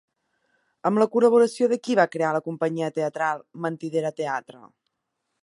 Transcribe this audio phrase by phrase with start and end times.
[0.89, 4.65] Amb la col·laboració de qui va crear la companyia teatral Mentidera Teatre?